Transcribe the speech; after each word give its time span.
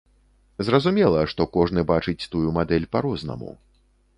Зразумела, 0.69 1.19
што 1.33 1.47
кожны 1.57 1.83
бачыць 1.91 2.27
тую 2.33 2.47
мадэль 2.59 2.89
па-рознаму. 2.97 3.51